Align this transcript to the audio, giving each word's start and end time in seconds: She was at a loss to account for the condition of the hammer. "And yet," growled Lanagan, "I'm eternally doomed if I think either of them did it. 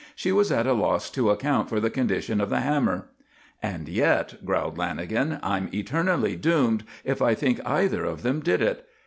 She 0.15 0.31
was 0.31 0.51
at 0.51 0.65
a 0.65 0.73
loss 0.73 1.11
to 1.11 1.29
account 1.29 1.69
for 1.69 1.79
the 1.79 1.91
condition 1.91 2.41
of 2.41 2.49
the 2.49 2.61
hammer. 2.61 3.05
"And 3.61 3.87
yet," 3.87 4.43
growled 4.43 4.75
Lanagan, 4.75 5.39
"I'm 5.43 5.69
eternally 5.71 6.35
doomed 6.35 6.85
if 7.03 7.21
I 7.21 7.35
think 7.35 7.61
either 7.67 8.03
of 8.03 8.23
them 8.23 8.39
did 8.39 8.63
it. 8.63 8.87